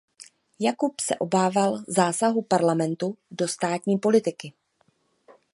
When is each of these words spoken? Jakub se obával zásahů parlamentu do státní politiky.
Jakub 0.59 0.99
se 0.99 1.15
obával 1.19 1.83
zásahů 1.87 2.41
parlamentu 2.41 3.17
do 3.31 3.47
státní 3.47 3.97
politiky. 3.99 4.53